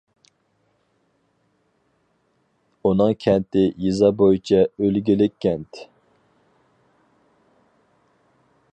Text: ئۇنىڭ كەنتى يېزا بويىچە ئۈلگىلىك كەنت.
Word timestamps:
ئۇنىڭ 2.87 3.13
كەنتى 3.27 3.67
يېزا 3.85 4.11
بويىچە 4.23 4.65
ئۈلگىلىك 4.87 5.39
كەنت. 5.47 5.85